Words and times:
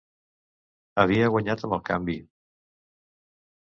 Havia 1.03 1.29
guanyat 1.37 1.69
amb 1.69 1.79
el 1.79 1.87
canvi! 1.93 2.19